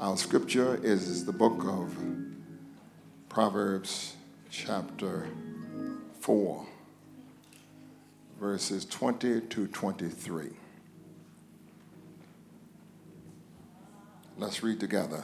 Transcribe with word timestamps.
Our 0.00 0.16
scripture 0.16 0.80
is 0.82 1.26
the 1.26 1.32
book 1.32 1.62
of 1.66 1.94
Proverbs, 3.28 4.16
chapter 4.50 5.28
4, 6.20 6.66
verses 8.40 8.86
20 8.86 9.42
to 9.42 9.66
23. 9.66 10.48
Let's 14.38 14.62
read 14.62 14.80
together. 14.80 15.22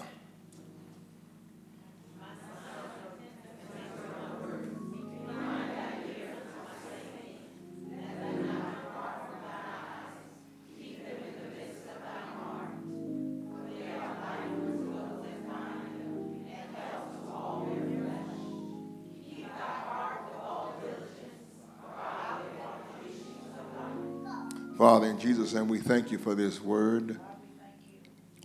Father, 24.78 25.06
in 25.06 25.18
Jesus' 25.18 25.54
name, 25.54 25.68
we 25.68 25.78
thank 25.78 26.10
you 26.10 26.18
for 26.18 26.34
this 26.34 26.60
word. 26.60 27.18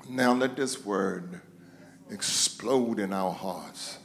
Now 0.08 0.34
let 0.34 0.56
this 0.56 0.86
word 0.86 1.42
explode 2.10 3.00
in 3.00 3.12
our 3.12 3.34
hearts 3.34 3.98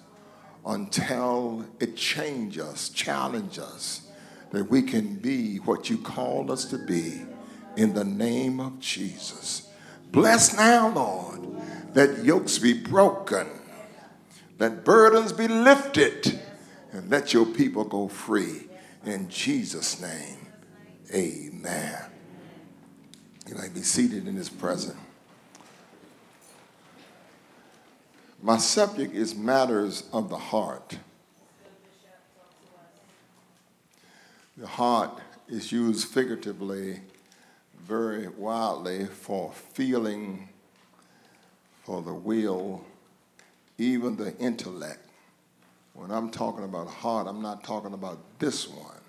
until 0.64 1.64
it 1.78 1.96
change 1.96 2.58
us, 2.58 2.88
challenge 2.88 3.60
us, 3.60 4.08
that 4.50 4.68
we 4.68 4.82
can 4.82 5.14
be 5.14 5.58
what 5.58 5.88
you 5.88 5.98
called 5.98 6.50
us 6.50 6.64
to 6.64 6.78
be 6.78 7.22
in 7.76 7.94
the 7.94 8.04
name 8.04 8.58
of 8.58 8.80
Jesus. 8.80 9.68
Bless 10.10 10.56
now, 10.56 10.88
Lord, 10.88 11.42
that 11.94 12.24
yokes 12.24 12.58
be 12.58 12.72
broken, 12.72 13.46
that 14.58 14.84
burdens 14.84 15.32
be 15.32 15.46
lifted, 15.46 16.40
and 16.90 17.08
let 17.08 17.32
your 17.32 17.46
people 17.46 17.84
go 17.84 18.08
free. 18.08 18.66
In 19.04 19.28
Jesus' 19.28 20.00
name, 20.00 20.38
amen. 21.14 22.14
You 23.48 23.54
may 23.54 23.68
be 23.68 23.82
seated 23.82 24.26
in 24.26 24.34
his 24.34 24.48
presence. 24.48 24.96
My 28.42 28.58
subject 28.58 29.14
is 29.14 29.34
matters 29.34 30.04
of 30.12 30.28
the 30.28 30.38
heart. 30.38 30.98
The 34.56 34.66
heart 34.66 35.20
is 35.48 35.70
used 35.70 36.08
figuratively 36.08 37.00
very 37.86 38.28
widely 38.28 39.06
for 39.06 39.52
feeling, 39.52 40.48
for 41.84 42.02
the 42.02 42.14
will, 42.14 42.84
even 43.78 44.16
the 44.16 44.36
intellect. 44.38 45.08
When 45.94 46.10
I'm 46.10 46.30
talking 46.30 46.64
about 46.64 46.88
heart, 46.88 47.26
I'm 47.26 47.42
not 47.42 47.62
talking 47.62 47.94
about 47.94 48.18
this 48.38 48.66
one. 48.68 49.00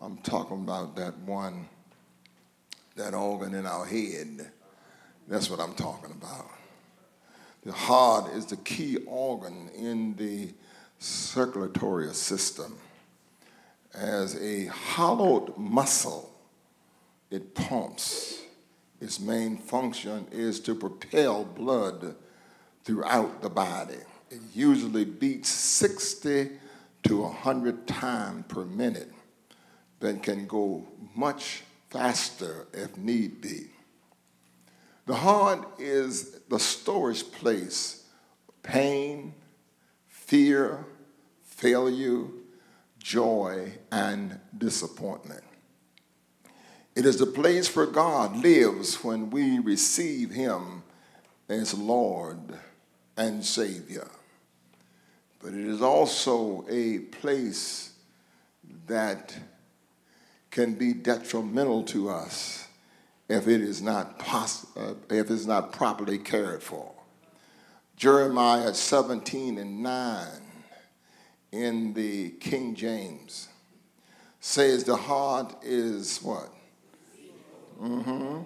I'm 0.00 0.18
talking 0.18 0.62
about 0.62 0.96
that 0.96 1.16
one 1.18 1.68
that 2.96 3.14
organ 3.14 3.54
in 3.54 3.66
our 3.66 3.84
head. 3.84 4.50
That's 5.28 5.50
what 5.50 5.60
I'm 5.60 5.74
talking 5.74 6.12
about. 6.12 6.50
The 7.64 7.72
heart 7.72 8.32
is 8.34 8.46
the 8.46 8.56
key 8.56 8.98
organ 9.06 9.70
in 9.76 10.14
the 10.16 10.50
circulatory 10.98 12.12
system. 12.14 12.76
As 13.94 14.40
a 14.40 14.66
hollowed 14.66 15.56
muscle, 15.56 16.30
it 17.30 17.54
pumps. 17.54 18.42
Its 19.00 19.18
main 19.18 19.56
function 19.56 20.26
is 20.30 20.60
to 20.60 20.74
propel 20.74 21.44
blood 21.44 22.14
throughout 22.84 23.42
the 23.42 23.50
body. 23.50 23.98
It 24.30 24.40
usually 24.54 25.04
beats 25.04 25.48
60 25.48 26.50
to 27.04 27.22
100 27.22 27.86
times 27.86 28.44
per 28.48 28.64
minute, 28.64 29.12
but 30.00 30.22
can 30.22 30.46
go 30.46 30.86
much 31.14 31.62
faster 31.94 32.66
if 32.72 32.98
need 32.98 33.40
be. 33.40 33.66
The 35.06 35.14
heart 35.14 35.78
is 35.78 36.40
the 36.48 36.58
storage 36.58 37.30
place 37.30 38.02
pain, 38.64 39.32
fear, 40.08 40.84
failure, 41.44 42.24
joy, 42.98 43.74
and 43.92 44.40
disappointment. 44.58 45.44
It 46.96 47.06
is 47.06 47.18
the 47.18 47.26
place 47.26 47.76
where 47.76 47.86
God 47.86 48.38
lives 48.38 49.04
when 49.04 49.30
we 49.30 49.60
receive 49.60 50.32
Him 50.32 50.82
as 51.48 51.74
Lord 51.74 52.58
and 53.16 53.44
Savior. 53.44 54.08
But 55.40 55.52
it 55.52 55.64
is 55.64 55.80
also 55.80 56.66
a 56.68 56.98
place 56.98 57.92
that 58.88 59.36
can 60.54 60.72
be 60.72 60.92
detrimental 60.92 61.82
to 61.82 62.08
us 62.08 62.68
if 63.28 63.48
it 63.48 63.60
is 63.60 63.82
not 63.82 64.20
poss- 64.20 64.64
uh, 64.76 64.94
if 65.10 65.28
it's 65.28 65.46
not 65.46 65.72
properly 65.72 66.16
cared 66.16 66.62
for. 66.62 66.92
Jeremiah 67.96 68.72
17 68.72 69.58
and 69.58 69.82
9 69.82 70.26
in 71.50 71.92
the 71.94 72.30
King 72.30 72.76
James 72.76 73.48
says 74.38 74.84
the 74.84 74.94
heart 74.94 75.56
is 75.64 76.18
what? 76.22 76.50
Mm-hmm. 77.82 78.42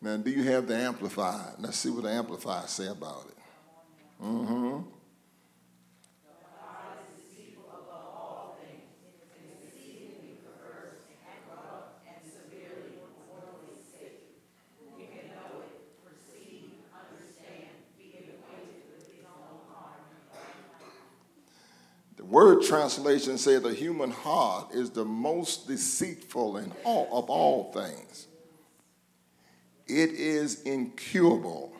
Now, 0.00 0.16
do 0.16 0.30
you 0.30 0.42
have 0.42 0.66
the 0.66 0.76
Amplified? 0.76 1.54
Let's 1.60 1.78
see 1.78 1.90
what 1.90 2.02
the 2.02 2.10
Amplified 2.10 2.68
say 2.68 2.88
about 2.88 3.26
it. 3.28 4.24
Mm-hmm. 4.24 4.95
Word 22.46 22.62
translation 22.62 23.38
says 23.38 23.62
the 23.62 23.74
human 23.74 24.10
heart 24.10 24.72
is 24.72 24.90
the 24.90 25.04
most 25.04 25.66
deceitful 25.66 26.56
all, 26.84 27.08
of 27.10 27.28
all 27.28 27.72
things. 27.72 28.28
It 29.88 30.10
is 30.10 30.62
incurable. 30.62 31.72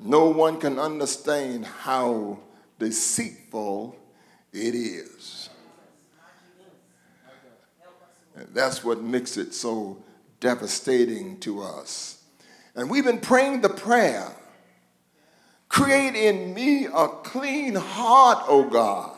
No 0.00 0.26
one 0.26 0.60
can 0.60 0.78
understand 0.78 1.66
how 1.66 2.38
deceitful 2.78 3.96
it 4.52 4.74
is. 4.76 5.48
And 8.36 8.46
that's 8.54 8.84
what 8.84 9.02
makes 9.02 9.36
it 9.36 9.54
so 9.54 10.04
devastating 10.38 11.40
to 11.40 11.62
us. 11.62 12.22
And 12.76 12.88
we've 12.88 13.04
been 13.04 13.18
praying 13.18 13.62
the 13.62 13.70
prayer 13.70 14.32
Create 15.68 16.14
in 16.14 16.54
me 16.54 16.86
a 16.86 17.08
clean 17.08 17.74
heart, 17.74 18.44
O 18.48 18.64
God, 18.64 19.16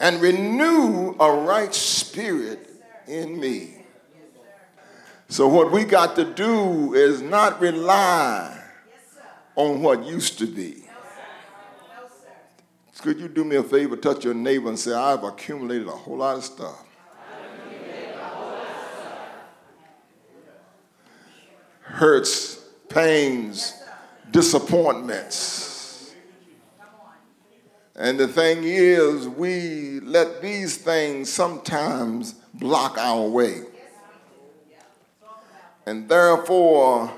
and 0.00 0.20
renew 0.20 1.14
a 1.20 1.32
right 1.44 1.74
spirit 1.74 2.68
in 3.06 3.38
me. 3.38 3.74
So, 5.28 5.46
what 5.46 5.70
we 5.70 5.84
got 5.84 6.16
to 6.16 6.24
do 6.24 6.94
is 6.94 7.20
not 7.20 7.60
rely 7.60 8.58
on 9.54 9.82
what 9.82 10.04
used 10.04 10.38
to 10.38 10.46
be. 10.46 10.84
Could 13.02 13.20
you 13.20 13.28
do 13.28 13.44
me 13.44 13.56
a 13.56 13.62
favor, 13.62 13.96
touch 13.96 14.24
your 14.24 14.34
neighbor, 14.34 14.68
and 14.68 14.78
say, 14.78 14.92
I've 14.92 15.22
accumulated 15.22 15.86
a 15.86 15.92
whole 15.92 16.16
lot 16.16 16.36
of 16.36 16.44
stuff. 16.44 16.84
Hurts, 21.82 22.56
pains, 22.88 23.77
disappointments. 24.30 26.14
And 27.96 28.18
the 28.18 28.28
thing 28.28 28.62
is, 28.62 29.26
we 29.26 29.98
let 30.00 30.40
these 30.40 30.76
things 30.76 31.32
sometimes 31.32 32.32
block 32.54 32.96
our 32.96 33.26
way. 33.26 33.62
And 35.84 36.08
therefore, 36.08 37.12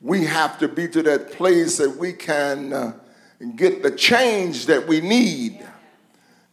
we 0.00 0.24
have 0.26 0.58
to 0.60 0.68
be 0.68 0.86
to 0.88 1.02
that 1.02 1.32
place 1.32 1.78
that 1.78 1.96
we 1.96 2.12
can 2.12 2.72
uh, 2.72 2.92
get 3.56 3.82
the 3.82 3.90
change 3.90 4.66
that 4.66 4.86
we 4.86 5.00
need. 5.00 5.66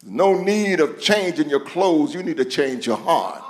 No 0.04 0.42
need 0.42 0.80
of 0.80 1.00
changing 1.00 1.50
your 1.50 1.60
clothes, 1.60 2.14
you 2.14 2.24
need 2.24 2.38
to 2.38 2.46
change 2.46 2.88
your 2.88 2.98
heart. 2.98 3.44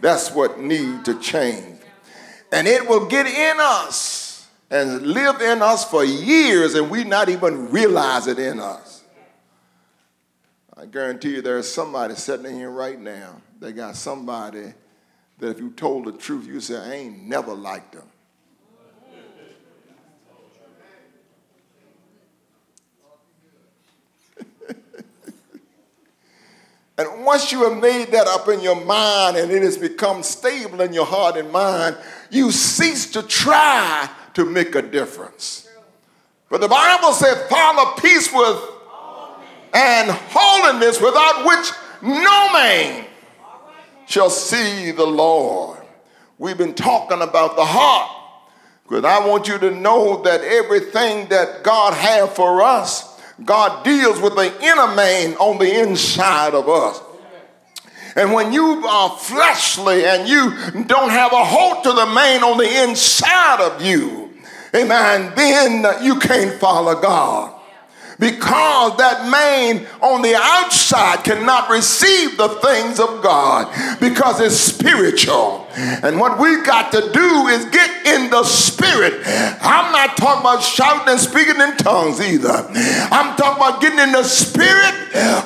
That's 0.00 0.30
what 0.30 0.60
need 0.60 1.04
to 1.06 1.18
change. 1.18 1.78
And 2.52 2.68
it 2.68 2.88
will 2.88 3.06
get 3.06 3.26
in 3.26 3.56
us 3.58 4.19
and 4.70 5.02
live 5.02 5.40
in 5.40 5.62
us 5.62 5.84
for 5.84 6.04
years 6.04 6.74
and 6.74 6.88
we 6.90 7.02
not 7.04 7.28
even 7.28 7.70
realize 7.70 8.28
it 8.28 8.38
in 8.38 8.60
us. 8.60 9.02
I 10.76 10.86
guarantee 10.86 11.34
you 11.34 11.42
there's 11.42 11.70
somebody 11.70 12.14
sitting 12.14 12.46
in 12.46 12.54
here 12.54 12.70
right 12.70 12.98
now. 12.98 13.42
They 13.58 13.72
got 13.72 13.96
somebody 13.96 14.72
that 15.38 15.50
if 15.50 15.58
you 15.58 15.70
told 15.70 16.06
the 16.06 16.12
truth, 16.12 16.46
you 16.46 16.60
say, 16.60 16.76
I 16.76 16.94
ain't 16.94 17.24
never 17.24 17.52
liked 17.52 17.92
them. 17.92 18.06
and 26.96 27.24
once 27.24 27.50
you 27.52 27.68
have 27.68 27.82
made 27.82 28.12
that 28.12 28.26
up 28.28 28.48
in 28.48 28.60
your 28.60 28.82
mind 28.84 29.36
and 29.36 29.50
it 29.50 29.62
has 29.62 29.76
become 29.76 30.22
stable 30.22 30.80
in 30.80 30.92
your 30.92 31.06
heart 31.06 31.36
and 31.36 31.50
mind, 31.50 31.98
you 32.30 32.52
cease 32.52 33.10
to 33.10 33.22
try 33.22 34.08
to 34.40 34.46
make 34.46 34.74
a 34.74 34.80
difference. 34.80 35.68
But 36.48 36.62
the 36.62 36.68
Bible 36.68 37.12
says, 37.12 37.46
follow 37.48 37.92
peace 37.96 38.32
with 38.32 38.58
and 39.72 40.10
holiness 40.10 41.00
without 41.00 41.46
which 41.46 41.70
no 42.02 42.52
man 42.52 43.04
shall 44.06 44.30
see 44.30 44.92
the 44.92 45.06
Lord. 45.06 45.78
We've 46.38 46.56
been 46.56 46.74
talking 46.74 47.20
about 47.20 47.56
the 47.56 47.64
heart. 47.66 48.16
Because 48.82 49.04
I 49.04 49.24
want 49.24 49.46
you 49.46 49.58
to 49.58 49.70
know 49.70 50.22
that 50.22 50.40
everything 50.40 51.28
that 51.28 51.62
God 51.62 51.92
has 51.92 52.30
for 52.30 52.62
us, 52.62 53.20
God 53.44 53.84
deals 53.84 54.20
with 54.20 54.34
the 54.34 54.52
inner 54.62 54.94
man 54.94 55.34
on 55.34 55.58
the 55.58 55.80
inside 55.82 56.54
of 56.54 56.68
us. 56.68 57.00
And 58.16 58.32
when 58.32 58.52
you 58.52 58.84
are 58.88 59.10
fleshly 59.10 60.04
and 60.04 60.26
you 60.26 60.50
don't 60.84 61.10
have 61.10 61.32
a 61.32 61.44
hold 61.44 61.84
to 61.84 61.92
the 61.92 62.06
man 62.06 62.42
on 62.42 62.58
the 62.58 62.82
inside 62.82 63.60
of 63.60 63.82
you, 63.82 64.19
amen, 64.74 65.32
then 65.36 66.04
you 66.04 66.18
can't 66.18 66.58
follow 66.60 67.00
God 67.00 67.60
because 68.20 68.98
that 68.98 69.28
man 69.30 69.86
on 70.02 70.20
the 70.20 70.34
outside 70.36 71.24
cannot 71.24 71.70
receive 71.70 72.36
the 72.36 72.48
things 72.60 73.00
of 73.00 73.22
God 73.22 73.66
because 73.98 74.40
it's 74.40 74.54
spiritual. 74.54 75.66
And 75.74 76.20
what 76.20 76.38
we 76.38 76.62
got 76.62 76.92
to 76.92 77.00
do 77.00 77.46
is 77.48 77.64
get 77.66 78.06
in 78.06 78.30
the 78.30 78.44
spirit. 78.44 79.22
I'm 79.24 79.90
not 79.90 80.16
talking 80.18 80.42
about 80.42 80.62
shouting 80.62 81.08
and 81.08 81.18
speaking 81.18 81.60
in 81.60 81.76
tongues 81.78 82.20
either. 82.20 82.66
I'm 83.10 83.36
talking 83.36 83.56
about 83.56 83.80
getting 83.80 83.98
in 83.98 84.12
the 84.12 84.24
spirit 84.24 84.94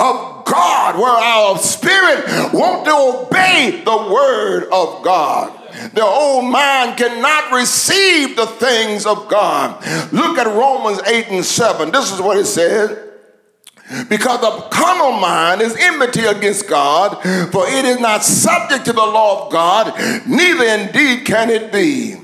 of 0.01 0.45
God 0.45 0.99
where 0.99 1.15
our 1.15 1.57
spirit 1.59 2.53
want 2.53 2.85
to 2.87 3.29
obey 3.29 3.83
the 3.85 4.13
word 4.13 4.65
of 4.65 5.05
God. 5.05 5.61
The 5.93 6.05
old 6.05 6.45
mind 6.45 6.97
cannot 6.97 7.53
receive 7.53 8.37
the 8.37 8.47
things 8.47 9.07
of 9.07 9.29
God. 9.29 9.83
Look 10.13 10.39
at 10.39 10.47
Romans 10.47 11.01
8 11.07 11.29
and 11.29 11.45
7. 11.45 11.91
This 11.91 12.13
is 12.13 12.21
what 12.21 12.37
it 12.37 12.47
says. 12.47 12.99
Because 14.09 14.41
the 14.41 14.69
carnal 14.71 15.13
mind 15.13 15.61
is 15.61 15.77
enmity 15.77 16.25
against 16.25 16.69
God, 16.69 17.21
for 17.51 17.67
it 17.69 17.85
is 17.85 18.01
not 18.01 18.25
subject 18.25 18.87
to 18.87 18.93
the 18.93 19.05
law 19.05 19.47
of 19.47 19.53
God, 19.53 19.95
neither 20.27 20.65
indeed 20.65 21.27
can 21.27 21.51
it 21.51 21.71
be. 21.71 22.17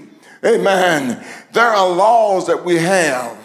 Amen. 0.44 1.22
There 1.52 1.64
are 1.64 1.88
laws 1.88 2.46
that 2.46 2.64
we 2.64 2.76
have 2.76 3.36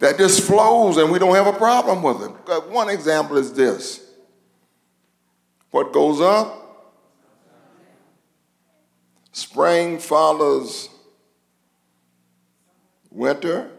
that 0.00 0.18
just 0.18 0.42
flows 0.42 0.96
and 0.96 1.12
we 1.12 1.18
don't 1.18 1.34
have 1.34 1.46
a 1.46 1.52
problem 1.56 2.02
with 2.02 2.22
it. 2.22 2.70
One 2.70 2.88
example 2.88 3.36
is 3.36 3.52
this. 3.52 4.04
What 5.70 5.92
goes 5.92 6.20
up 6.20 6.57
Spring 9.38 10.00
follows 10.00 10.88
winter, 13.08 13.70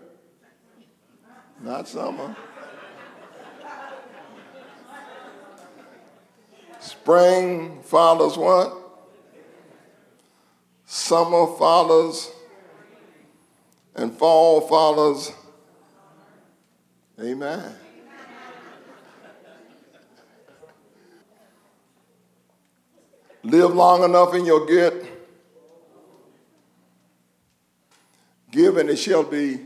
not 1.61 1.85
summer. 1.85 2.33
Spring 6.79 7.81
follows 7.83 8.37
what? 8.37 8.73
Summer 10.85 11.45
follows, 11.57 12.31
and 13.95 14.13
fall 14.17 14.61
follows. 14.61 15.33
Amen. 17.19 17.75
Live 23.43 23.75
long 23.75 24.05
enough 24.05 24.33
and 24.33 24.45
you'll 24.45 24.65
get 24.65 25.18
Give 28.51 28.77
and 28.77 28.89
it 28.89 28.97
shall 28.97 29.23
be. 29.23 29.59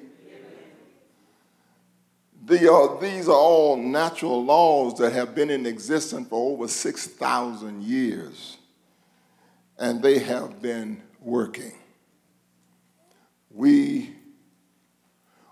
The, 2.46 2.98
these 3.00 3.30
are 3.30 3.36
all 3.36 3.78
natural 3.78 4.44
laws 4.44 4.98
that 5.00 5.14
have 5.14 5.34
been 5.34 5.50
in 5.50 5.66
existence 5.66 6.28
for 6.28 6.52
over 6.52 6.68
6,000 6.68 7.84
years, 7.84 8.58
and 9.78 10.02
they 10.02 10.20
have 10.20 10.62
been 10.62 11.02
working. 11.22 11.72
We 13.50 14.14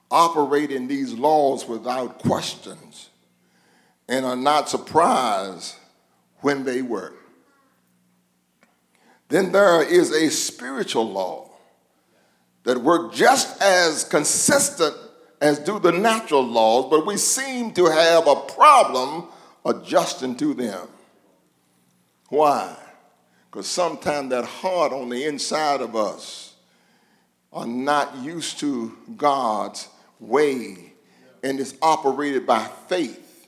operate 0.10 0.72
in 0.72 0.88
these 0.88 1.14
laws 1.14 1.66
without 1.66 2.20
questions 2.20 3.10
and 4.10 4.26
are 4.26 4.36
not 4.36 4.68
surprised 4.68 5.76
when 6.42 6.66
they 6.66 6.82
work. 6.82 7.16
Then 9.30 9.54
there 9.54 9.82
is 9.82 10.12
a 10.12 10.30
spiritual 10.30 11.10
law 11.10 11.51
that 12.64 12.78
work 12.78 13.14
just 13.14 13.62
as 13.62 14.04
consistent 14.04 14.96
as 15.42 15.60
do 15.60 15.80
the 15.80 15.92
natural 15.92 16.44
laws, 16.44 16.90
but 16.90 17.06
we 17.06 17.18
seem 17.18 17.74
to 17.74 17.86
have 17.86 18.28
a 18.28 18.36
problem 18.36 19.28
adjusting 19.66 20.36
to 20.36 20.54
them. 20.54 20.88
Why? 22.30 22.76
Because 23.50 23.68
sometimes 23.68 24.30
that 24.30 24.46
heart 24.46 24.94
on 24.94 25.10
the 25.10 25.26
inside 25.26 25.82
of 25.82 25.96
us 25.96 26.56
are 27.52 27.66
not 27.66 28.16
used 28.18 28.60
to 28.60 28.96
God's 29.18 29.90
way 30.20 30.94
and 31.44 31.60
is 31.60 31.76
operated 31.82 32.46
by 32.46 32.70
faith 32.88 33.48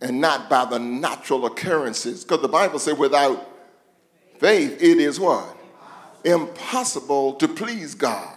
and 0.00 0.20
not 0.20 0.48
by 0.48 0.64
the 0.64 0.78
natural 0.78 1.46
occurrences. 1.46 2.24
Because 2.24 2.40
the 2.40 2.48
Bible 2.48 2.78
says 2.78 2.96
without 2.96 3.46
faith, 4.38 4.82
it 4.82 4.98
is 4.98 5.18
what? 5.18 5.56
Impossible 6.24 7.34
to 7.34 7.48
please 7.48 7.94
God. 7.94 8.36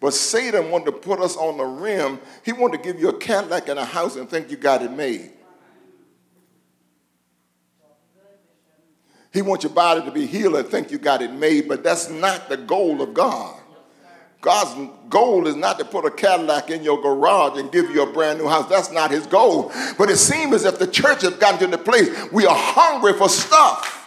But 0.00 0.14
Satan 0.14 0.70
wanted 0.70 0.86
to 0.86 0.92
put 0.92 1.20
us 1.20 1.36
on 1.36 1.56
the 1.56 1.64
rim. 1.64 2.18
He 2.44 2.52
wanted 2.52 2.78
to 2.78 2.82
give 2.82 3.00
you 3.00 3.08
a 3.08 3.18
Cadillac 3.18 3.68
and 3.68 3.78
a 3.78 3.84
house 3.84 4.16
and 4.16 4.28
think 4.28 4.50
you 4.50 4.56
got 4.56 4.82
it 4.82 4.90
made. 4.90 5.30
He 9.32 9.40
wants 9.42 9.64
your 9.64 9.72
body 9.72 10.04
to 10.04 10.10
be 10.10 10.26
healed 10.26 10.56
and 10.56 10.66
think 10.66 10.90
you 10.90 10.98
got 10.98 11.22
it 11.22 11.32
made, 11.32 11.68
but 11.68 11.82
that's 11.82 12.10
not 12.10 12.48
the 12.48 12.56
goal 12.56 13.00
of 13.00 13.14
God. 13.14 13.58
God's 14.42 14.90
goal 15.08 15.46
is 15.46 15.54
not 15.54 15.78
to 15.78 15.84
put 15.84 16.04
a 16.04 16.10
Cadillac 16.10 16.68
in 16.68 16.82
your 16.82 17.00
garage 17.00 17.58
and 17.58 17.70
give 17.70 17.88
you 17.90 18.02
a 18.02 18.12
brand 18.12 18.40
new 18.40 18.48
house. 18.48 18.68
That's 18.68 18.90
not 18.90 19.12
his 19.12 19.24
goal. 19.26 19.72
But 19.96 20.10
it 20.10 20.16
seems 20.16 20.52
as 20.52 20.64
if 20.64 20.80
the 20.80 20.86
church 20.88 21.22
has 21.22 21.36
gotten 21.36 21.60
to 21.60 21.76
the 21.76 21.82
place 21.82 22.08
we 22.32 22.44
are 22.44 22.56
hungry 22.56 23.12
for 23.12 23.28
stuff 23.28 24.01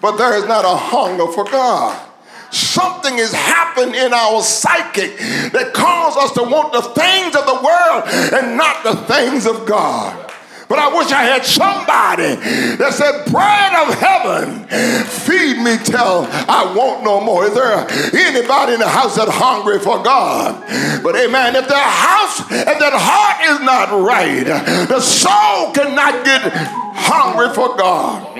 but 0.00 0.16
there 0.16 0.36
is 0.36 0.46
not 0.46 0.64
a 0.64 0.76
hunger 0.76 1.26
for 1.32 1.44
God. 1.44 2.08
Something 2.50 3.18
has 3.18 3.32
happened 3.32 3.94
in 3.94 4.12
our 4.12 4.42
psychic 4.42 5.16
that 5.52 5.72
caused 5.72 6.18
us 6.18 6.32
to 6.32 6.42
want 6.42 6.72
the 6.72 6.82
things 6.82 7.36
of 7.36 7.46
the 7.46 7.60
world 7.62 8.04
and 8.34 8.56
not 8.56 8.82
the 8.82 8.96
things 9.06 9.46
of 9.46 9.66
God. 9.66 10.30
But 10.70 10.78
I 10.78 10.86
wish 10.96 11.10
I 11.10 11.24
had 11.26 11.44
somebody 11.44 12.38
that 12.78 12.94
said, 12.94 13.26
Bread 13.26 13.74
of 13.74 13.90
heaven, 13.98 14.70
feed 15.02 15.58
me 15.58 15.74
till 15.82 16.30
I 16.30 16.72
want 16.78 17.02
no 17.02 17.20
more. 17.20 17.46
Is 17.46 17.54
there 17.54 17.74
anybody 18.14 18.74
in 18.74 18.78
the 18.78 18.86
house 18.86 19.16
that's 19.16 19.34
hungry 19.34 19.80
for 19.80 20.00
God? 20.00 20.62
But 21.02 21.16
amen, 21.16 21.56
if 21.56 21.66
the 21.66 21.74
house, 21.74 22.38
if 22.54 22.78
that 22.78 22.94
heart 22.94 23.50
is 23.50 23.58
not 23.66 23.90
right, 23.90 24.46
the 24.86 25.00
soul 25.00 25.74
cannot 25.74 26.24
get 26.24 26.54
hungry 27.00 27.54
for 27.54 27.76
God. 27.76 28.38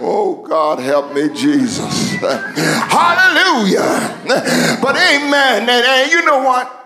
Oh, 0.00 0.44
God, 0.48 0.78
help 0.78 1.14
me, 1.14 1.28
Jesus. 1.34 2.12
Hallelujah. 2.20 4.18
But 4.80 4.96
amen. 4.96 5.62
And, 5.62 5.70
and 5.70 6.10
you 6.10 6.24
know 6.24 6.38
what? 6.38 6.78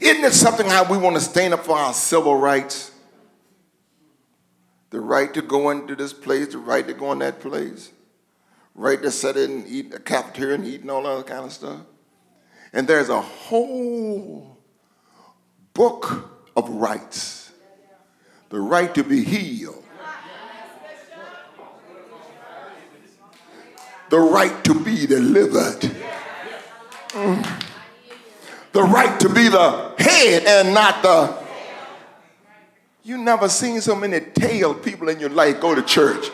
Isn't 0.00 0.24
it 0.24 0.32
something 0.32 0.66
how 0.66 0.90
we 0.90 0.98
want 0.98 1.16
to 1.16 1.22
stand 1.22 1.54
up 1.54 1.64
for 1.64 1.76
our 1.76 1.92
civil 1.92 2.36
rights? 2.36 2.90
The 4.90 5.00
right 5.00 5.32
to 5.34 5.42
go 5.42 5.70
into 5.70 5.94
this 5.96 6.12
place, 6.12 6.48
the 6.48 6.58
right 6.58 6.86
to 6.86 6.92
go 6.92 7.12
in 7.12 7.20
that 7.20 7.40
place, 7.40 7.90
right 8.74 9.00
to 9.00 9.10
sit 9.10 9.36
in 9.36 9.50
and 9.50 9.66
eat 9.66 9.94
a 9.94 9.98
cafeteria 9.98 10.56
and 10.56 10.66
eat 10.66 10.82
and 10.82 10.90
all 10.90 11.02
that 11.02 11.26
kind 11.26 11.44
of 11.44 11.52
stuff. 11.52 11.80
And 12.72 12.86
there's 12.86 13.08
a 13.08 13.20
whole 13.20 14.58
book 15.72 16.30
of 16.56 16.68
rights. 16.68 17.52
The 18.50 18.60
right 18.60 18.94
to 18.94 19.02
be 19.02 19.24
healed 19.24 19.82
the 24.12 24.20
right 24.20 24.62
to 24.62 24.74
be 24.74 25.06
delivered. 25.06 25.80
Mm. 27.12 27.62
The 28.72 28.82
right 28.82 29.18
to 29.20 29.28
be 29.30 29.48
the 29.48 29.94
head 29.96 30.44
and 30.44 30.74
not 30.74 31.02
the. 31.02 31.34
You 33.04 33.16
never 33.16 33.48
seen 33.48 33.80
so 33.80 33.94
many 33.94 34.20
tail 34.20 34.74
people 34.74 35.08
in 35.08 35.18
your 35.18 35.30
life 35.30 35.62
go 35.62 35.74
to 35.74 35.80
church. 35.80 36.30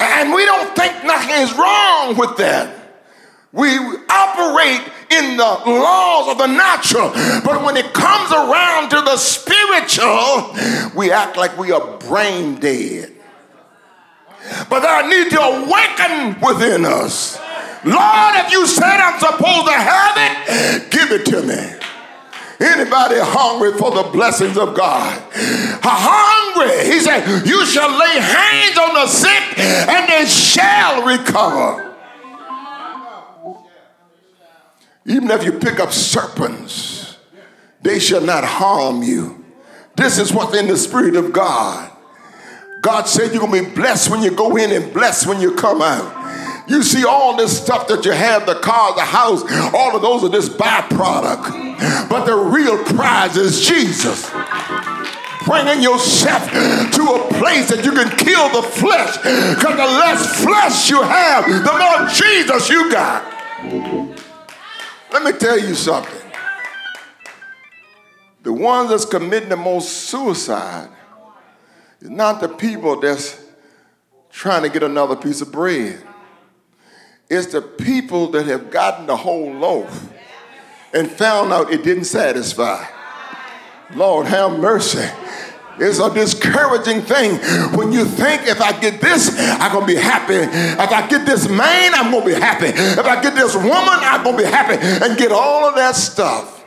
And 0.00 0.34
we 0.34 0.44
don't 0.44 0.74
think 0.74 1.04
nothing 1.04 1.30
is 1.30 1.52
wrong 1.52 2.16
with 2.16 2.36
that. 2.38 2.76
We 3.52 3.68
operate 3.78 4.90
in 5.08 5.36
the 5.36 5.44
laws 5.66 6.32
of 6.32 6.38
the 6.38 6.48
natural, 6.48 7.10
but 7.44 7.64
when 7.64 7.76
it 7.76 7.94
comes 7.94 8.32
around 8.32 8.90
to 8.90 9.02
the 9.02 9.16
spiritual, 9.16 10.52
we 10.96 11.12
act 11.12 11.36
like 11.36 11.56
we 11.56 11.70
are 11.70 11.98
brain 11.98 12.56
dead. 12.56 13.12
But 14.68 14.84
I 14.84 15.08
need 15.08 15.30
to 15.30 15.40
awaken 15.40 16.40
within 16.40 16.84
us. 16.84 17.38
Lord, 17.84 18.34
if 18.46 18.52
you 18.52 18.66
said 18.66 19.00
I'm 19.00 19.18
supposed 19.18 19.66
to 19.66 19.72
have 19.72 20.14
it, 20.16 20.90
give 20.90 21.10
it 21.12 21.26
to 21.26 21.42
me. 21.42 21.78
Anybody 22.60 23.16
hungry 23.18 23.76
for 23.76 23.90
the 23.90 24.04
blessings 24.10 24.56
of 24.56 24.74
God? 24.74 25.20
Hungry. 25.82 26.92
He 26.92 27.00
said, 27.00 27.44
You 27.44 27.66
shall 27.66 27.90
lay 27.90 28.20
hands 28.20 28.78
on 28.78 28.94
the 28.94 29.06
sick 29.06 29.58
and 29.58 30.08
they 30.08 30.26
shall 30.26 31.04
recover. 31.04 31.88
Even 35.04 35.30
if 35.32 35.44
you 35.44 35.52
pick 35.52 35.80
up 35.80 35.92
serpents, 35.92 37.16
they 37.80 37.98
shall 37.98 38.20
not 38.20 38.44
harm 38.44 39.02
you. 39.02 39.44
This 39.96 40.18
is 40.18 40.32
what's 40.32 40.56
in 40.56 40.68
the 40.68 40.76
Spirit 40.76 41.16
of 41.16 41.32
God. 41.32 41.91
God 42.82 43.04
said 43.04 43.32
you're 43.32 43.46
going 43.46 43.62
to 43.62 43.70
be 43.70 43.76
blessed 43.76 44.10
when 44.10 44.22
you 44.22 44.32
go 44.32 44.56
in 44.56 44.72
and 44.72 44.92
blessed 44.92 45.28
when 45.28 45.40
you 45.40 45.54
come 45.54 45.80
out. 45.80 46.68
You 46.68 46.82
see 46.82 47.04
all 47.04 47.36
this 47.36 47.56
stuff 47.62 47.86
that 47.86 48.04
you 48.04 48.10
have, 48.10 48.44
the 48.44 48.56
car, 48.56 48.94
the 48.96 49.02
house, 49.02 49.42
all 49.72 49.94
of 49.94 50.02
those 50.02 50.24
are 50.24 50.28
just 50.28 50.58
byproduct. 50.58 52.08
But 52.08 52.24
the 52.24 52.34
real 52.34 52.82
prize 52.84 53.36
is 53.36 53.60
Jesus. 53.60 54.28
Bringing 55.46 55.80
yourself 55.80 56.50
to 56.50 57.02
a 57.02 57.28
place 57.38 57.68
that 57.70 57.82
you 57.84 57.92
can 57.92 58.10
kill 58.16 58.48
the 58.48 58.66
flesh. 58.66 59.16
Because 59.18 59.76
the 59.76 59.86
less 59.86 60.42
flesh 60.42 60.90
you 60.90 61.02
have, 61.02 61.44
the 61.46 61.72
more 61.72 62.08
Jesus 62.08 62.68
you 62.68 62.90
got. 62.90 63.22
Let 65.12 65.22
me 65.22 65.32
tell 65.38 65.58
you 65.58 65.74
something. 65.74 66.20
The 68.42 68.52
ones 68.52 68.90
that's 68.90 69.04
committing 69.04 69.50
the 69.50 69.56
most 69.56 69.88
suicide 69.88 70.88
is 72.02 72.10
not 72.10 72.40
the 72.40 72.48
people 72.48 72.98
that's 72.98 73.40
trying 74.30 74.62
to 74.62 74.68
get 74.68 74.82
another 74.82 75.14
piece 75.14 75.40
of 75.40 75.52
bread. 75.52 76.02
It's 77.30 77.52
the 77.52 77.62
people 77.62 78.32
that 78.32 78.46
have 78.46 78.70
gotten 78.70 79.06
the 79.06 79.16
whole 79.16 79.52
loaf 79.54 80.12
and 80.92 81.08
found 81.10 81.52
out 81.52 81.72
it 81.72 81.84
didn't 81.84 82.04
satisfy. 82.04 82.84
Lord, 83.94 84.26
have 84.26 84.58
mercy. 84.58 85.06
It's 85.78 86.00
a 86.00 86.12
discouraging 86.12 87.02
thing 87.02 87.36
when 87.76 87.92
you 87.92 88.04
think 88.04 88.46
if 88.46 88.60
I 88.60 88.78
get 88.78 89.00
this, 89.00 89.34
I'm 89.38 89.72
gonna 89.72 89.86
be 89.86 89.94
happy. 89.94 90.34
If 90.34 90.90
I 90.90 91.06
get 91.06 91.24
this 91.24 91.48
man, 91.48 91.94
I'm 91.94 92.10
gonna 92.10 92.26
be 92.26 92.34
happy. 92.34 92.66
If 92.66 93.06
I 93.06 93.22
get 93.22 93.34
this 93.34 93.54
woman, 93.54 93.70
I'm 93.72 94.24
gonna 94.24 94.36
be 94.36 94.44
happy. 94.44 94.76
And 94.76 95.16
get 95.16 95.30
all 95.30 95.68
of 95.68 95.76
that 95.76 95.94
stuff 95.94 96.64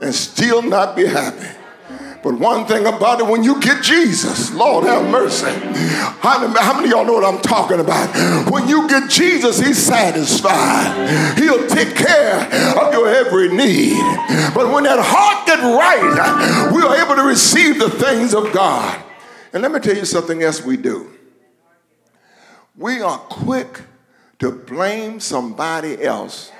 and 0.00 0.14
still 0.14 0.62
not 0.62 0.94
be 0.94 1.06
happy. 1.06 1.59
But 2.22 2.34
one 2.34 2.66
thing 2.66 2.86
about 2.86 3.20
it, 3.20 3.26
when 3.26 3.42
you 3.42 3.60
get 3.60 3.82
Jesus, 3.82 4.52
Lord 4.52 4.84
have 4.84 5.10
mercy. 5.10 5.50
How, 6.20 6.38
many 6.76 6.84
of 6.84 6.90
y'all 6.90 7.06
know 7.06 7.14
what 7.14 7.24
I'm 7.24 7.40
talking 7.40 7.80
about? 7.80 8.50
When 8.50 8.68
you 8.68 8.86
get 8.88 9.08
Jesus, 9.08 9.58
He's 9.58 9.78
satisfied. 9.78 11.38
He'll 11.38 11.66
take 11.66 11.94
care 11.94 12.40
of 12.76 12.92
your 12.92 13.08
every 13.08 13.48
need. 13.48 13.96
But 14.54 14.70
when 14.70 14.84
that 14.84 14.98
heart 15.00 15.46
gets 15.46 15.62
right, 15.62 16.72
we 16.74 16.82
are 16.82 17.02
able 17.02 17.16
to 17.16 17.22
receive 17.22 17.78
the 17.78 17.88
things 17.88 18.34
of 18.34 18.52
God. 18.52 19.02
And 19.54 19.62
let 19.62 19.72
me 19.72 19.80
tell 19.80 19.96
you 19.96 20.04
something 20.04 20.42
else 20.42 20.62
we 20.62 20.76
do. 20.76 21.10
We 22.76 23.00
are 23.00 23.18
quick 23.18 23.80
to 24.40 24.52
blame 24.52 25.20
somebody 25.20 26.02
else 26.02 26.52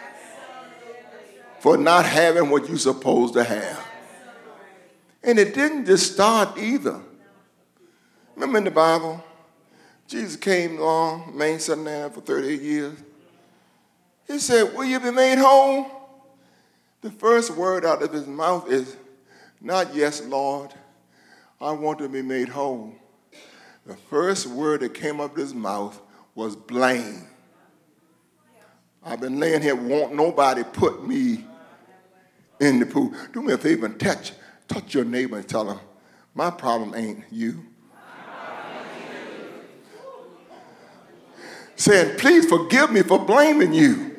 for 1.61 1.77
not 1.77 2.07
having 2.07 2.49
what 2.49 2.67
you're 2.69 2.79
supposed 2.79 3.35
to 3.35 3.45
have. 3.45 3.90
And 5.23 5.39
it 5.39 5.55
didn't 5.55 5.87
just 5.87 6.13
start 6.13 6.59
either. 6.59 7.01
Remember 8.35 8.59
in 8.59 8.65
the 8.65 8.71
Bible, 8.71 9.23
Jesus 10.07 10.37
came 10.37 10.79
along, 10.79 11.37
man 11.37 11.61
sitting 11.61 11.85
there 11.85 12.09
for 12.11 12.21
38 12.21 12.61
years. 12.61 12.99
He 14.27 14.39
said, 14.39 14.75
Will 14.75 14.85
you 14.85 14.99
be 14.99 15.11
made 15.11 15.39
whole? 15.39 15.87
The 17.03 17.11
first 17.11 17.51
word 17.51 17.85
out 17.85 18.03
of 18.03 18.13
his 18.13 18.27
mouth 18.27 18.71
is, 18.71 18.97
Not 19.61 19.95
yes, 19.95 20.23
Lord. 20.25 20.73
I 21.61 21.73
want 21.73 21.99
to 21.99 22.09
be 22.09 22.23
made 22.23 22.49
whole. 22.49 22.95
The 23.87 23.97
first 23.97 24.47
word 24.47 24.81
that 24.81 24.95
came 24.95 25.21
up 25.21 25.37
his 25.37 25.53
mouth 25.53 26.01
was 26.35 26.57
blame. 26.57 27.27
I've 29.03 29.21
been 29.21 29.39
laying 29.39 29.63
here, 29.63 29.75
won't 29.75 30.15
nobody 30.15 30.63
put 30.63 31.07
me 31.07 31.45
in 32.61 32.79
the 32.79 32.87
pool. 32.87 33.13
Do 33.33 33.43
me 33.43 33.53
a 33.53 33.59
favor 33.59 33.87
and 33.87 33.99
touch 33.99 34.33
Touch 34.71 34.95
your 34.95 35.05
neighbor 35.05 35.37
and 35.37 35.49
tell 35.49 35.69
him, 35.69 35.81
my 36.33 36.49
problem 36.49 36.95
ain't 36.95 37.25
you. 37.33 37.67
Saying, 41.75 42.19
please 42.19 42.47
forgive 42.49 42.93
me 42.93 43.03
for 43.03 43.19
blaming 43.19 43.73
you. 43.73 44.15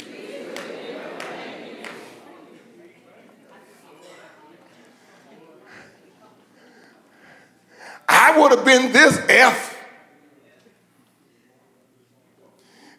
I 8.09 8.37
would 8.37 8.51
have 8.51 8.65
been 8.65 8.91
this 8.91 9.21
F. 9.29 9.77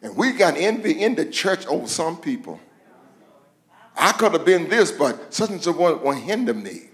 And 0.00 0.16
we 0.16 0.32
got 0.32 0.56
envy 0.56 1.02
in 1.02 1.16
the 1.16 1.26
church 1.26 1.66
over 1.66 1.86
some 1.86 2.16
people. 2.16 2.58
I 3.94 4.12
could 4.12 4.32
have 4.32 4.46
been 4.46 4.70
this, 4.70 4.90
but 4.90 5.34
such 5.34 5.50
and 5.50 5.62
such 5.62 5.76
won't 5.76 6.22
hinder 6.22 6.54
me. 6.54 6.91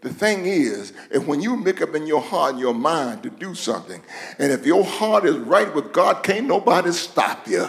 The 0.00 0.08
thing 0.08 0.46
is, 0.46 0.94
if 1.10 1.26
when 1.26 1.42
you 1.42 1.56
make 1.56 1.82
up 1.82 1.94
in 1.94 2.06
your 2.06 2.22
heart 2.22 2.52
and 2.52 2.60
your 2.60 2.72
mind 2.72 3.22
to 3.24 3.30
do 3.30 3.54
something, 3.54 4.00
and 4.38 4.50
if 4.50 4.64
your 4.64 4.82
heart 4.82 5.26
is 5.26 5.36
right 5.36 5.72
with 5.74 5.92
God, 5.92 6.22
can't 6.22 6.46
nobody 6.46 6.90
stop 6.92 7.46
you. 7.46 7.68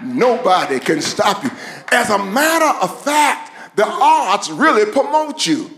Nobody 0.00 0.78
can 0.78 1.00
stop 1.00 1.42
you. 1.42 1.50
As 1.90 2.10
a 2.10 2.18
matter 2.18 2.78
of 2.84 3.02
fact, 3.02 3.76
the 3.76 3.84
odds 3.84 4.48
really 4.50 4.90
promote 4.92 5.44
you. 5.44 5.70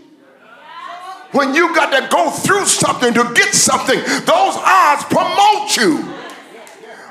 When 1.31 1.55
you 1.55 1.73
got 1.73 1.89
to 1.99 2.07
go 2.13 2.29
through 2.29 2.65
something 2.65 3.13
to 3.15 3.31
get 3.33 3.53
something, 3.55 3.97
those 3.97 4.55
odds 4.57 5.05
promote 5.05 5.75
you. 5.77 5.97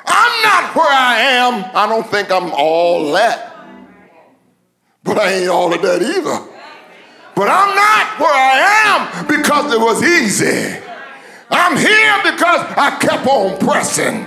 I'm 0.07 0.42
not 0.42 0.76
where 0.76 0.92
I 0.92 1.21
am. 1.21 1.64
I 1.75 1.88
don't 1.88 2.07
think 2.07 2.30
I'm 2.30 2.52
all 2.52 3.12
that. 3.12 3.57
But 5.02 5.19
I 5.19 5.33
ain't 5.33 5.49
all 5.49 5.73
of 5.73 5.83
that 5.83 6.02
either. 6.02 6.60
But 7.34 7.49
I'm 7.49 7.75
not 7.75 8.20
where 8.20 8.34
I 8.34 8.56
am 8.87 9.26
because 9.26 9.72
it 9.72 9.80
was 9.80 10.02
easy. 10.02 10.78
I'm 11.50 11.76
here 11.76 12.16
because 12.22 12.60
I 12.76 12.99
kept 13.00 13.26
on 13.26 13.58
pressing. 13.58 14.25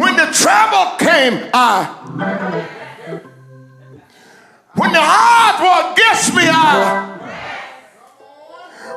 When 0.00 0.16
the 0.16 0.28
trouble 0.32 0.96
came, 0.98 1.48
I. 1.54 1.84
When 4.74 4.92
the 4.92 5.00
odds 5.00 5.60
were 5.62 5.92
against 5.92 6.34
me, 6.34 6.42
I. 6.44 7.16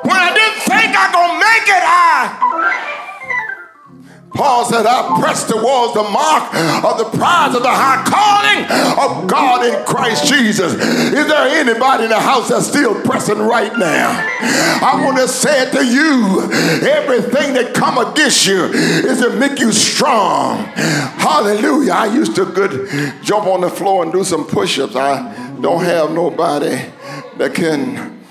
When 0.04 0.16
I 0.16 0.34
didn't 0.34 0.62
think 0.64 0.96
I 0.96 1.12
gonna 1.12 1.40
make 1.40 1.68
it, 1.68 1.84
I. 1.84 2.99
Paul 4.34 4.66
said, 4.66 4.86
I 4.86 5.20
press 5.20 5.48
towards 5.48 5.94
the 5.94 6.04
mark 6.04 6.54
of 6.84 6.98
the 6.98 7.18
prize 7.18 7.56
of 7.56 7.64
the 7.64 7.70
high 7.70 8.04
calling 8.06 8.64
of 9.00 9.28
God 9.28 9.66
in 9.66 9.86
Christ 9.86 10.26
Jesus. 10.26 10.74
Is 10.74 11.28
there 11.28 11.48
anybody 11.48 12.04
in 12.04 12.10
the 12.10 12.20
house 12.20 12.50
that's 12.50 12.68
still 12.68 13.00
pressing 13.02 13.40
right 13.40 13.76
now? 13.78 14.10
I 14.82 15.02
want 15.04 15.18
to 15.18 15.28
say 15.28 15.64
it 15.64 15.72
to 15.74 15.86
you. 15.86 16.44
Everything 16.90 17.54
that 17.54 17.74
come 17.74 17.98
against 17.98 18.46
you 18.46 18.66
is 18.66 19.20
to 19.22 19.32
make 19.36 19.60
you 19.60 19.72
strong. 19.72 20.64
Hallelujah. 20.76 21.94
I 21.94 22.06
used 22.14 22.36
to 22.36 22.46
good 22.46 22.90
jump 23.24 23.48
on 23.48 23.62
the 23.62 23.70
floor 23.70 24.04
and 24.04 24.12
do 24.12 24.24
some 24.24 24.46
push-ups. 24.46 24.96
I 24.96 25.58
don't 25.62 25.84
have 25.84 26.12
nobody 26.12 26.82
that 27.38 27.54
can. 27.54 28.24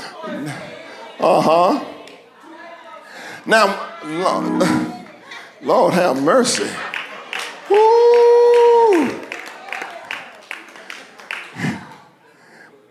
Uh-huh. 1.21 1.85
Now, 3.45 3.89
Lord 5.63 5.95
have 5.95 6.23
mercy. 6.23 6.69
Woo! 7.69 9.21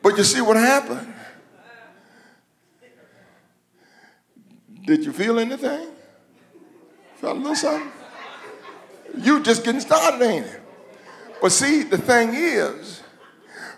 But 0.01 0.17
you 0.17 0.23
see 0.23 0.41
what 0.41 0.57
happened? 0.57 1.13
Did 4.85 5.03
you 5.03 5.11
feel 5.11 5.39
anything? 5.39 5.87
Felt 7.15 7.35
a 7.35 7.39
little 7.39 7.55
something? 7.55 7.91
You 9.17 9.41
just 9.41 9.63
getting 9.63 9.81
started, 9.81 10.23
ain't 10.23 10.45
it? 10.45 10.61
But 11.41 11.51
see, 11.51 11.83
the 11.83 11.97
thing 11.97 12.31
is, 12.33 13.01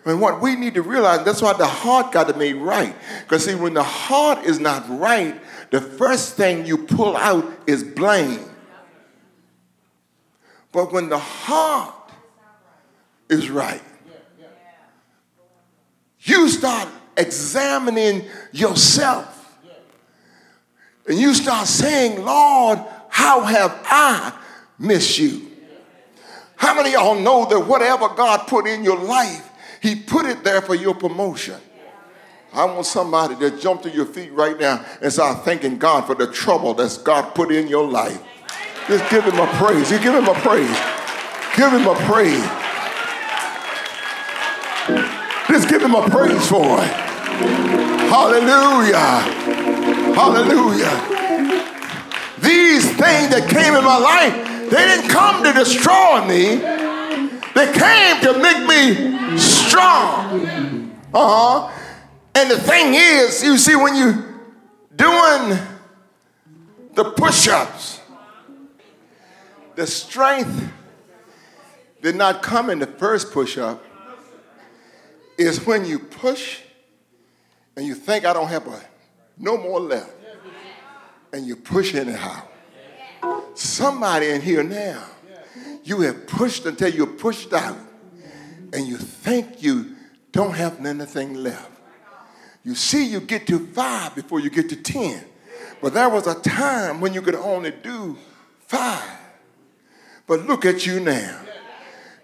and 0.06 0.22
what 0.22 0.42
we 0.42 0.56
need 0.56 0.76
to 0.76 0.82
realize, 0.82 1.24
that's 1.24 1.42
why 1.42 1.54
the 1.54 1.68
heart 1.68 2.12
got 2.12 2.28
to 2.28 2.34
be 2.34 2.54
right. 2.54 2.96
Because 3.24 3.46
see, 3.46 3.56
when 3.56 3.74
the 3.74 3.84
heart 3.84 4.46
is 4.46 4.60
not 4.60 4.86
right, 4.90 5.40
the 5.72 5.82
first 5.82 6.36
thing 6.36 6.66
you 6.66 6.78
pull 6.78 7.16
out 7.18 7.46
is 7.68 7.84
blame. 7.84 8.49
But 10.72 10.92
when 10.92 11.10
the 11.10 11.18
heart 11.18 12.12
is 13.30 13.50
right, 13.50 13.82
you 16.22 16.50
start 16.50 16.90
examining 17.18 18.26
yourself. 18.52 19.36
And 21.08 21.18
you 21.18 21.34
start 21.34 21.68
saying, 21.68 22.24
Lord, 22.24 22.80
how 23.10 23.42
have 23.42 23.80
I 23.86 24.38
missed 24.78 25.18
you? 25.18 25.50
How 26.56 26.76
many 26.76 26.94
of 26.94 27.02
y'all 27.02 27.20
know 27.20 27.46
that 27.50 27.60
whatever 27.68 28.10
God 28.10 28.48
put 28.48 28.68
in 28.68 28.84
your 28.84 29.00
life, 29.00 29.50
He 29.82 29.96
put 29.96 30.26
it 30.26 30.44
there 30.44 30.62
for 30.62 30.76
your 30.76 30.94
promotion? 30.94 31.56
I 32.54 32.66
want 32.66 32.86
somebody 32.86 33.36
to 33.38 33.58
jump 33.60 33.84
to 33.84 33.90
your 33.90 34.06
feet 34.06 34.34
right 34.34 34.60
now 34.60 34.84
and 35.02 35.12
start 35.12 35.46
thanking 35.46 35.78
God 35.78 36.06
for 36.06 36.16
the 36.16 36.32
trouble 36.32 36.74
that's 36.74 36.98
God 36.98 37.34
put 37.34 37.52
in 37.52 37.68
your 37.68 37.88
life. 37.88 38.22
Just 38.90 39.10
give 39.12 39.24
him 39.24 39.38
a 39.38 39.46
praise. 39.54 39.92
You 39.92 40.00
give 40.00 40.16
him 40.16 40.28
a 40.28 40.34
praise. 40.34 40.78
Give 41.56 41.72
him 41.72 41.86
a 41.86 41.94
praise. 42.10 42.44
Just 45.48 45.70
give 45.70 45.84
him 45.84 45.94
a 45.94 46.10
praise 46.10 46.48
for 46.50 46.82
it. 46.82 46.90
Hallelujah. 48.10 48.98
Hallelujah. 50.16 50.90
These 52.40 52.86
things 52.88 53.30
that 53.30 53.48
came 53.48 53.76
in 53.76 53.84
my 53.84 54.00
life, 54.00 54.34
they 54.72 54.88
didn't 54.88 55.10
come 55.10 55.44
to 55.44 55.54
destroy 55.54 56.26
me. 56.26 56.56
They 57.54 57.72
came 57.72 58.22
to 58.22 58.40
make 58.42 58.66
me 58.66 59.38
strong. 59.38 60.98
Uh-huh. 61.14 61.72
And 62.34 62.50
the 62.50 62.58
thing 62.58 62.96
is, 62.96 63.44
you 63.44 63.60
see, 63.60 63.76
when 63.76 63.96
you're 63.96 64.26
doing 64.96 65.60
the 66.96 67.12
push-ups, 67.16 67.99
the 69.80 69.88
strength 69.88 70.74
did 72.02 72.14
not 72.16 72.42
come 72.42 72.70
in 72.70 72.80
the 72.80 72.88
first 72.88 73.32
push-up. 73.32 73.82
Is 75.38 75.66
when 75.66 75.86
you 75.86 76.00
push 76.00 76.60
and 77.78 77.86
you 77.88 77.96
think 77.96 78.26
I 78.26 78.34
don't 78.34 78.50
have 78.50 78.68
a, 78.68 78.82
no 79.38 79.58
more 79.58 79.80
left, 79.80 80.12
and 81.32 81.48
you 81.48 81.56
push 81.56 81.96
anyhow. 81.96 82.42
Somebody 83.54 84.32
in 84.32 84.42
here 84.42 84.64
now, 84.64 85.06
you 85.86 86.02
have 86.02 86.28
pushed 86.28 86.66
until 86.66 86.90
you're 86.90 87.08
pushed 87.08 87.54
out, 87.54 87.78
and 88.74 88.86
you 88.86 88.98
think 88.98 89.64
you 89.64 89.96
don't 90.34 90.56
have 90.56 90.86
anything 90.86 91.36
left. 91.36 91.72
You 92.66 92.76
see, 92.76 93.06
you 93.06 93.22
get 93.22 93.48
to 93.48 93.66
five 93.68 94.14
before 94.14 94.42
you 94.42 94.50
get 94.50 94.68
to 94.70 94.76
10. 94.76 95.24
But 95.82 95.94
there 95.94 96.10
was 96.10 96.28
a 96.28 96.36
time 96.36 97.00
when 97.00 97.14
you 97.14 97.22
could 97.22 97.36
only 97.36 97.72
do 97.72 98.18
five. 98.68 99.19
But 100.30 100.46
look 100.46 100.64
at 100.64 100.86
you 100.86 101.00
now. 101.00 101.42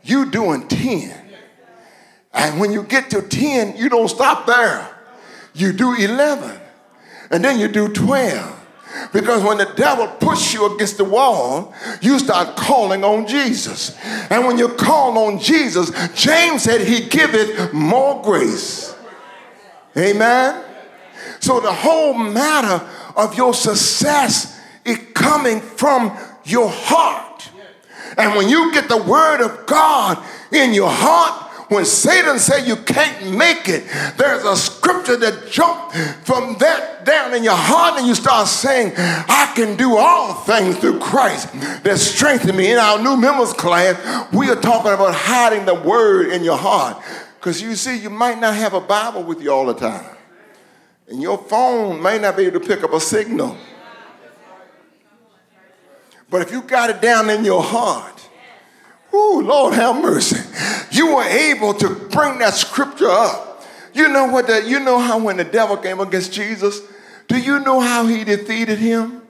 You 0.03 0.29
doing 0.29 0.67
10. 0.67 1.11
And 2.35 2.59
when 2.59 2.71
you 2.71 2.83
get 2.83 3.09
to 3.09 3.23
10, 3.23 3.77
you 3.77 3.89
don't 3.89 4.07
stop 4.07 4.45
there. 4.45 4.87
You 5.55 5.73
do 5.73 5.95
11. 5.95 6.61
And 7.31 7.43
then 7.43 7.59
you 7.59 7.67
do 7.67 7.91
12. 7.91 8.67
Because 9.11 9.43
when 9.43 9.57
the 9.57 9.73
devil 9.75 10.07
pushes 10.07 10.53
you 10.53 10.75
against 10.75 10.97
the 10.97 11.03
wall, 11.03 11.73
you 11.99 12.19
start 12.19 12.55
calling 12.55 13.03
on 13.03 13.25
Jesus. 13.25 13.97
And 14.29 14.45
when 14.45 14.59
you 14.59 14.69
call 14.69 15.17
on 15.17 15.39
Jesus, 15.39 15.91
James 16.13 16.61
said 16.61 16.81
he 16.81 17.07
giveth 17.07 17.73
more 17.73 18.21
grace. 18.21 18.95
Amen. 19.97 20.63
So 21.39 21.59
the 21.59 21.73
whole 21.73 22.13
matter 22.13 22.87
of 23.15 23.35
your 23.35 23.55
success 23.55 24.61
is 24.85 24.99
coming 25.15 25.59
from 25.59 26.15
your 26.43 26.69
heart. 26.69 27.34
And 28.17 28.35
when 28.35 28.49
you 28.49 28.71
get 28.73 28.89
the 28.89 29.01
word 29.01 29.41
of 29.41 29.65
God 29.65 30.23
in 30.51 30.73
your 30.73 30.89
heart, 30.89 31.45
when 31.69 31.83
Satan 31.85 32.37
say 32.37 32.65
you 32.67 32.75
can't 32.75 33.35
make 33.35 33.67
it, 33.67 33.85
there's 34.17 34.43
a 34.43 34.55
scripture 34.55 35.17
that 35.17 35.49
jumps 35.49 35.97
from 36.23 36.57
that 36.59 37.05
down 37.05 37.33
in 37.33 37.43
your 37.43 37.55
heart 37.55 37.97
and 37.97 38.07
you 38.07 38.13
start 38.13 38.47
saying, 38.47 38.93
I 38.97 39.51
can 39.55 39.75
do 39.75 39.97
all 39.97 40.35
things 40.35 40.77
through 40.77 40.99
Christ 40.99 41.51
that 41.83 41.97
strengthen 41.97 42.55
me. 42.55 42.71
In 42.71 42.77
our 42.77 43.01
new 43.01 43.17
members 43.17 43.53
class, 43.53 44.31
we 44.31 44.49
are 44.49 44.55
talking 44.55 44.93
about 44.93 45.15
hiding 45.15 45.65
the 45.65 45.75
word 45.75 46.31
in 46.31 46.43
your 46.43 46.57
heart. 46.57 47.01
Because 47.39 47.61
you 47.61 47.75
see, 47.75 47.97
you 47.97 48.09
might 48.09 48.39
not 48.39 48.55
have 48.55 48.73
a 48.73 48.81
Bible 48.81 49.23
with 49.23 49.41
you 49.41 49.51
all 49.51 49.65
the 49.65 49.73
time. 49.73 50.15
And 51.07 51.21
your 51.21 51.37
phone 51.37 52.01
may 52.01 52.19
not 52.19 52.37
be 52.37 52.45
able 52.45 52.59
to 52.59 52.67
pick 52.67 52.83
up 52.83 52.93
a 52.93 52.99
signal. 52.99 53.57
But 56.29 56.41
if 56.41 56.51
you 56.51 56.61
got 56.61 56.89
it 56.89 57.01
down 57.01 57.29
in 57.29 57.45
your 57.45 57.63
heart, 57.63 58.27
oh 59.13 59.41
Lord 59.43 59.73
have 59.73 60.01
mercy, 60.01 60.37
you 60.91 61.15
were 61.15 61.23
able 61.23 61.73
to 61.75 61.89
bring 61.89 62.39
that 62.39 62.53
scripture 62.53 63.09
up. 63.09 63.63
You 63.93 64.09
know 64.09 64.25
what 64.25 64.47
that 64.47 64.67
you 64.67 64.79
know 64.79 64.99
how 64.99 65.19
when 65.19 65.37
the 65.37 65.43
devil 65.43 65.77
came 65.77 65.99
against 65.99 66.33
Jesus, 66.33 66.81
do 67.27 67.39
you 67.39 67.59
know 67.59 67.79
how 67.79 68.05
he 68.05 68.23
defeated 68.23 68.77
him? 68.77 69.21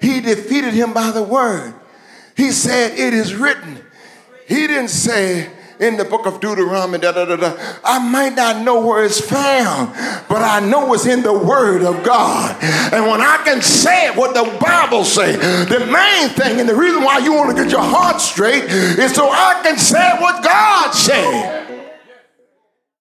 He 0.00 0.20
defeated 0.20 0.74
him 0.74 0.92
by 0.92 1.10
the 1.10 1.22
word. 1.22 1.74
He 2.36 2.52
said, 2.52 2.98
It 2.98 3.14
is 3.14 3.34
written. 3.34 3.80
He 4.46 4.66
didn't 4.66 4.88
say, 4.88 5.50
in 5.80 5.96
the 5.96 6.04
book 6.04 6.26
of 6.26 6.40
Deuteronomy, 6.40 6.98
da, 6.98 7.12
da, 7.12 7.24
da. 7.36 7.56
I 7.84 7.98
might 7.98 8.34
not 8.34 8.64
know 8.64 8.84
where 8.84 9.04
it's 9.04 9.20
found, 9.20 9.92
but 10.28 10.42
I 10.42 10.60
know 10.60 10.92
it's 10.94 11.06
in 11.06 11.22
the 11.22 11.32
Word 11.32 11.82
of 11.82 12.04
God. 12.04 12.56
And 12.92 13.06
when 13.06 13.20
I 13.20 13.40
can 13.44 13.62
say 13.62 14.10
what 14.16 14.34
the 14.34 14.58
Bible 14.58 15.04
say, 15.04 15.36
the 15.36 15.86
main 15.86 16.28
thing 16.30 16.60
and 16.60 16.68
the 16.68 16.74
reason 16.74 17.02
why 17.02 17.18
you 17.18 17.32
want 17.32 17.56
to 17.56 17.62
get 17.62 17.70
your 17.70 17.82
heart 17.82 18.20
straight 18.20 18.64
is 18.64 19.14
so 19.14 19.28
I 19.30 19.60
can 19.62 19.78
say 19.78 20.10
what 20.18 20.42
God 20.42 20.92